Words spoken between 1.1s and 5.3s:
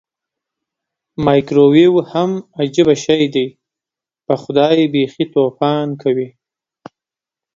مایکرو ویو هم عجبه شی دی پخدای بیخې